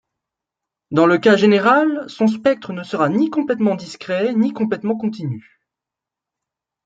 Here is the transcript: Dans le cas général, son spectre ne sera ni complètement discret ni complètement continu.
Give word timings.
Dans 0.89 1.05
le 1.05 1.19
cas 1.19 1.37
général, 1.37 2.05
son 2.09 2.25
spectre 2.27 2.73
ne 2.73 2.81
sera 2.81 3.07
ni 3.07 3.29
complètement 3.29 3.75
discret 3.75 4.33
ni 4.33 4.51
complètement 4.51 4.95
continu. 4.97 5.61